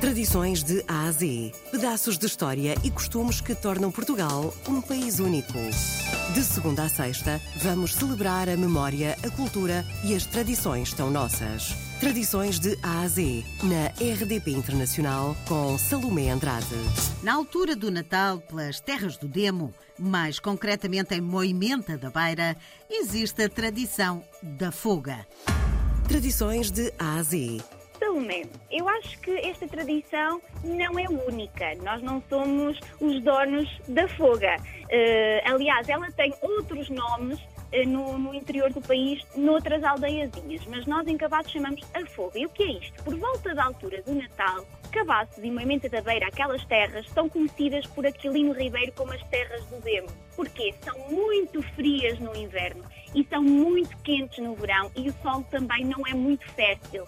Tradições 0.00 0.62
de 0.62 0.84
A 0.86 1.06
a 1.06 1.10
Z. 1.10 1.52
Pedaços 1.72 2.16
de 2.16 2.24
história 2.24 2.76
e 2.84 2.90
costumes 2.90 3.40
que 3.40 3.52
tornam 3.52 3.90
Portugal 3.90 4.54
um 4.68 4.80
país 4.80 5.18
único. 5.18 5.58
De 6.32 6.44
segunda 6.44 6.84
a 6.84 6.88
sexta, 6.88 7.40
vamos 7.56 7.94
celebrar 7.94 8.48
a 8.48 8.56
memória, 8.56 9.16
a 9.24 9.30
cultura 9.30 9.84
e 10.04 10.14
as 10.14 10.24
tradições 10.24 10.92
tão 10.92 11.10
nossas. 11.10 11.74
Tradições 11.98 12.60
de 12.60 12.78
A 12.80 13.00
a 13.00 13.08
Z, 13.08 13.42
na 13.64 13.88
RDP 14.00 14.52
Internacional, 14.52 15.36
com 15.48 15.76
Salomé 15.76 16.30
Andrade. 16.30 16.76
Na 17.24 17.34
altura 17.34 17.74
do 17.74 17.90
Natal, 17.90 18.38
pelas 18.38 18.78
terras 18.78 19.16
do 19.16 19.26
Demo, 19.26 19.74
mais 19.98 20.38
concretamente 20.38 21.12
em 21.16 21.20
Moimenta 21.20 21.98
da 21.98 22.08
Beira, 22.08 22.56
existe 22.88 23.42
a 23.42 23.48
tradição 23.48 24.22
da 24.44 24.70
foga. 24.70 25.26
Tradições 26.06 26.70
de 26.70 26.92
A 27.00 27.16
a 27.16 27.22
Z. 27.24 27.58
Eu 28.70 28.88
acho 28.88 29.18
que 29.20 29.30
esta 29.30 29.66
tradição 29.66 30.40
não 30.64 30.98
é 30.98 31.08
única. 31.08 31.74
Nós 31.82 32.02
não 32.02 32.22
somos 32.28 32.78
os 33.00 33.22
donos 33.22 33.68
da 33.88 34.08
foga. 34.08 34.56
Uh, 34.56 35.52
aliás, 35.52 35.88
ela 35.88 36.10
tem 36.12 36.34
outros 36.40 36.88
nomes 36.88 37.38
uh, 37.40 37.86
no, 37.86 38.18
no, 38.18 38.34
interior 38.34 38.72
do 38.72 38.80
país, 38.80 39.24
noutras 39.36 39.82
aldeiazinhas, 39.84 40.64
mas 40.66 40.86
nós 40.86 41.06
em 41.06 41.16
Cabaços 41.16 41.52
chamamos 41.52 41.82
a 41.94 42.04
foga. 42.06 42.38
E 42.38 42.46
o 42.46 42.48
que 42.48 42.62
é 42.62 42.72
isto? 42.72 43.02
Por 43.04 43.14
volta 43.16 43.54
da 43.54 43.64
altura 43.64 44.02
do 44.02 44.14
Natal, 44.14 44.64
Cabaços 44.90 45.44
e 45.44 45.50
Moimenta 45.50 45.88
da 45.88 46.00
Beira, 46.00 46.26
aquelas 46.26 46.64
terras, 46.64 47.06
são 47.10 47.28
conhecidas 47.28 47.86
por 47.86 48.06
Aquilino 48.06 48.52
Ribeiro 48.52 48.92
como 48.92 49.12
as 49.12 49.22
terras 49.28 49.64
do 49.66 49.80
Demo. 49.80 50.08
Porquê? 50.34 50.74
São 50.82 50.98
muito 51.10 51.62
frias 51.74 52.18
no 52.18 52.34
inverno 52.34 52.84
e 53.14 53.24
são 53.24 53.42
muito 53.42 53.96
quentes 53.98 54.38
no 54.38 54.54
verão 54.54 54.90
e 54.96 55.08
o 55.08 55.14
solo 55.22 55.44
também 55.50 55.84
não 55.84 56.06
é 56.06 56.14
muito 56.14 56.46
fértil. 56.52 57.04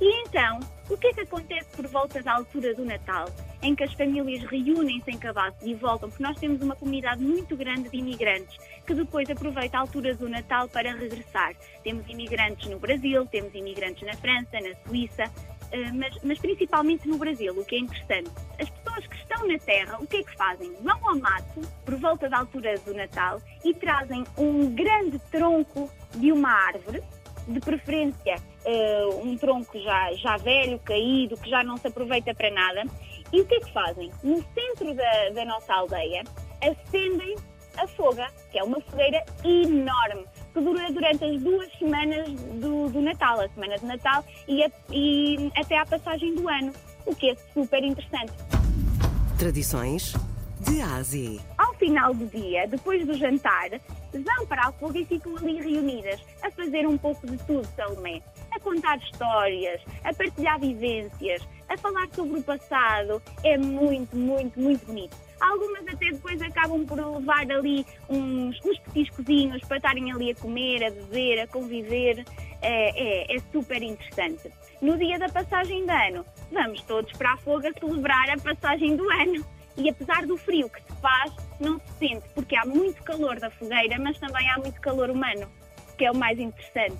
E 0.00 0.22
então, 0.22 0.60
o 0.90 0.96
que 0.96 1.08
é 1.08 1.12
que 1.12 1.20
acontece 1.20 1.68
por 1.74 1.86
volta 1.86 2.22
da 2.22 2.34
altura 2.34 2.74
do 2.74 2.84
Natal, 2.84 3.28
em 3.62 3.74
que 3.74 3.82
as 3.82 3.92
famílias 3.94 4.44
reúnem-se 4.44 5.10
em 5.10 5.18
Cabaço 5.18 5.56
e 5.62 5.74
voltam, 5.74 6.08
porque 6.08 6.22
nós 6.22 6.38
temos 6.38 6.60
uma 6.60 6.76
comunidade 6.76 7.22
muito 7.22 7.56
grande 7.56 7.88
de 7.88 7.96
imigrantes 7.96 8.56
que 8.86 8.94
depois 8.94 9.28
aproveita 9.30 9.78
a 9.78 9.80
altura 9.80 10.14
do 10.14 10.28
Natal 10.28 10.68
para 10.68 10.94
regressar. 10.94 11.54
Temos 11.82 12.06
imigrantes 12.08 12.68
no 12.68 12.78
Brasil, 12.78 13.26
temos 13.26 13.54
imigrantes 13.54 14.06
na 14.06 14.14
França, 14.14 14.60
na 14.60 14.74
Suíça, 14.86 15.24
eh, 15.72 15.90
mas, 15.92 16.16
mas, 16.22 16.38
principalmente 16.38 17.08
no 17.08 17.18
Brasil, 17.18 17.52
o 17.58 17.64
que 17.64 17.76
é 17.76 17.78
interessante. 17.78 18.30
As 18.60 18.70
pessoas 18.70 19.06
que 19.06 19.16
estão 19.16 19.46
na 19.48 19.58
terra, 19.58 19.98
o 20.00 20.06
que 20.06 20.18
é 20.18 20.22
que 20.22 20.36
fazem? 20.36 20.72
Vão 20.82 21.08
ao 21.08 21.18
mato, 21.18 21.60
por 21.84 21.96
volta 21.96 22.28
da 22.28 22.38
altura 22.38 22.78
do 22.78 22.94
Natal, 22.94 23.40
e 23.64 23.74
trazem 23.74 24.24
um 24.38 24.72
grande 24.74 25.18
tronco 25.30 25.90
de 26.14 26.30
uma 26.30 26.50
árvore, 26.50 27.02
de 27.46 27.60
preferência 27.60 28.36
uh, 28.64 29.22
um 29.22 29.36
tronco 29.36 29.78
já, 29.80 30.12
já 30.14 30.36
velho, 30.36 30.78
caído, 30.80 31.36
que 31.36 31.48
já 31.48 31.62
não 31.62 31.76
se 31.76 31.86
aproveita 31.86 32.34
para 32.34 32.50
nada. 32.50 32.84
E 33.32 33.40
o 33.40 33.46
que 33.46 33.56
é 33.56 33.60
que 33.60 33.72
fazem? 33.72 34.10
No 34.22 34.44
centro 34.54 34.94
da, 34.94 35.30
da 35.30 35.44
nossa 35.44 35.72
aldeia, 35.74 36.22
acendem 36.60 37.36
a 37.76 37.86
foga, 37.88 38.26
que 38.50 38.58
é 38.58 38.64
uma 38.64 38.80
fogueira 38.80 39.24
enorme, 39.44 40.24
que 40.52 40.60
dura 40.60 40.90
durante 40.90 41.24
as 41.24 41.40
duas 41.42 41.70
semanas 41.78 42.28
do, 42.54 42.88
do 42.88 43.00
Natal, 43.02 43.40
a 43.40 43.48
semana 43.48 43.78
de 43.78 43.84
Natal 43.84 44.24
e, 44.48 44.62
a, 44.62 44.70
e 44.90 45.52
até 45.56 45.78
à 45.78 45.84
passagem 45.84 46.34
do 46.34 46.48
ano, 46.48 46.72
o 47.04 47.14
que 47.14 47.30
é 47.30 47.36
super 47.52 47.84
interessante. 47.84 48.32
Tradições 49.38 50.14
de 50.60 50.80
Ásia. 50.80 51.40
Final 51.78 52.14
do 52.14 52.26
dia, 52.26 52.66
depois 52.66 53.06
do 53.06 53.14
jantar, 53.14 53.70
vão 54.12 54.46
para 54.46 54.68
a 54.68 54.72
foga 54.72 54.98
e 54.98 55.04
ficam 55.04 55.36
ali 55.36 55.60
reunidas 55.60 56.20
a 56.42 56.50
fazer 56.50 56.86
um 56.86 56.96
pouco 56.96 57.26
de 57.26 57.36
tudo, 57.44 57.66
Salomé. 57.76 58.22
A 58.50 58.60
contar 58.60 58.96
histórias, 58.98 59.82
a 60.02 60.14
partilhar 60.14 60.58
vivências, 60.58 61.46
a 61.68 61.76
falar 61.76 62.08
sobre 62.12 62.38
o 62.38 62.42
passado. 62.42 63.22
É 63.44 63.58
muito, 63.58 64.16
muito, 64.16 64.58
muito 64.58 64.86
bonito. 64.86 65.16
Algumas 65.40 65.86
até 65.86 66.10
depois 66.10 66.40
acabam 66.40 66.84
por 66.86 66.98
levar 66.98 67.50
ali 67.50 67.84
uns, 68.08 68.58
uns 68.64 68.78
petiscozinhos 68.78 69.62
para 69.68 69.76
estarem 69.76 70.10
ali 70.10 70.30
a 70.30 70.34
comer, 70.34 70.84
a 70.84 70.90
beber, 70.90 71.40
a 71.40 71.46
conviver. 71.46 72.24
É, 72.62 73.32
é, 73.32 73.36
é, 73.36 73.38
super 73.52 73.82
interessante. 73.82 74.50
No 74.80 74.96
dia 74.96 75.18
da 75.18 75.28
passagem 75.28 75.84
de 75.84 75.92
ano, 75.92 76.24
vamos 76.50 76.80
todos 76.82 77.12
para 77.12 77.34
a 77.34 77.36
foga 77.36 77.70
celebrar 77.78 78.30
a 78.30 78.38
passagem 78.38 78.96
do 78.96 79.08
ano. 79.10 79.44
E 79.76 79.90
apesar 79.90 80.26
do 80.26 80.36
frio 80.36 80.68
que 80.70 80.80
se 80.80 81.00
faz, 81.00 81.32
não 81.60 81.78
se 81.78 81.98
sente, 81.98 82.26
porque 82.34 82.56
há 82.56 82.64
muito 82.64 83.02
calor 83.02 83.38
da 83.38 83.50
fogueira, 83.50 83.98
mas 83.98 84.18
também 84.18 84.48
há 84.50 84.58
muito 84.58 84.80
calor 84.80 85.10
humano, 85.10 85.46
que 85.98 86.04
é 86.04 86.10
o 86.10 86.16
mais 86.16 86.38
interessante. 86.38 86.96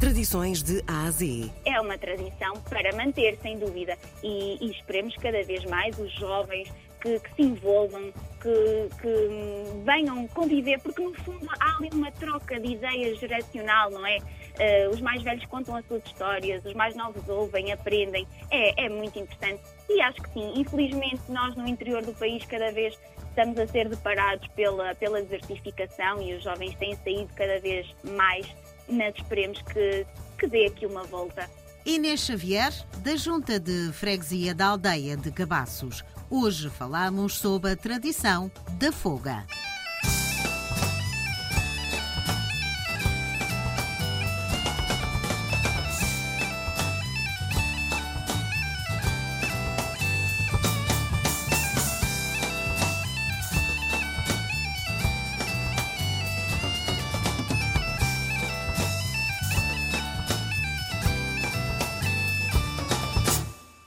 Tradições 0.00 0.62
de 0.62 0.82
A 0.86 1.06
a 1.06 1.10
Z. 1.10 1.50
É 1.64 1.80
uma 1.80 1.96
tradição 1.96 2.60
para 2.68 2.94
manter, 2.94 3.38
sem 3.40 3.58
dúvida, 3.58 3.96
e, 4.22 4.58
e 4.60 4.70
esperemos 4.70 5.16
cada 5.16 5.42
vez 5.44 5.64
mais 5.64 5.98
os 5.98 6.12
jovens 6.12 6.70
que, 7.04 7.20
que 7.20 7.34
se 7.34 7.42
envolvam, 7.42 8.10
que, 8.40 8.88
que, 8.98 9.84
venham 9.84 10.26
conviver, 10.28 10.80
porque 10.80 11.02
no 11.02 11.12
fundo 11.22 11.46
há 11.60 11.76
ali 11.76 11.90
uma 11.92 12.10
troca 12.12 12.58
de 12.58 12.72
ideias 12.72 13.18
geracional, 13.18 13.90
não 13.90 14.06
é? 14.06 14.16
Uh, 14.16 14.90
os 14.90 15.00
mais 15.02 15.22
velhos 15.22 15.44
contam 15.46 15.76
as 15.76 15.84
suas 15.86 16.02
histórias, 16.06 16.64
os 16.64 16.72
mais 16.72 16.96
novos 16.96 17.28
ouvem, 17.28 17.72
aprendem. 17.72 18.26
É, 18.50 18.86
é 18.86 18.88
muito 18.88 19.18
interessante. 19.18 19.60
E 19.88 20.00
acho 20.00 20.22
que 20.22 20.32
sim, 20.32 20.52
infelizmente 20.56 21.20
nós 21.28 21.54
no 21.56 21.68
interior 21.68 22.02
do 22.02 22.14
país 22.14 22.42
cada 22.46 22.72
vez 22.72 22.98
estamos 23.28 23.58
a 23.58 23.66
ser 23.66 23.88
deparados 23.88 24.48
pela, 24.48 24.94
pela 24.94 25.20
desertificação 25.20 26.22
e 26.22 26.34
os 26.34 26.42
jovens 26.42 26.74
têm 26.76 26.96
saído 26.96 27.34
cada 27.34 27.60
vez 27.60 27.86
mais, 28.02 28.46
mas 28.88 29.14
esperemos 29.16 29.60
que, 29.62 30.06
que 30.38 30.46
dê 30.46 30.66
aqui 30.66 30.86
uma 30.86 31.02
volta. 31.02 31.50
Inês 31.84 32.20
Xavier, 32.20 32.72
da 33.00 33.14
Junta 33.14 33.60
de 33.60 33.92
Freguesia 33.92 34.54
da 34.54 34.68
Aldeia 34.68 35.18
de 35.18 35.30
Cabaços. 35.30 36.02
Hoje 36.36 36.68
falamos 36.68 37.38
sobre 37.38 37.70
a 37.70 37.76
tradição 37.76 38.50
da 38.76 38.90
foga. 38.90 39.46